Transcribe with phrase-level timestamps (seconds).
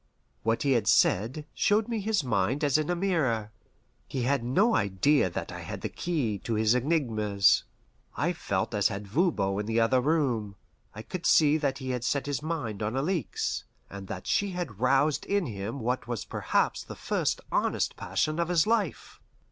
[0.41, 3.51] What he had said showed me his mind as in a mirror.
[4.07, 7.65] He had no idea that I had the key to his enigmas.
[8.17, 10.55] I felt as had Voban in the other room.
[10.95, 14.79] I could see that he had set his mind on Alixe, and that she had
[14.79, 19.19] roused in him what was perhaps the first honest passion of his life.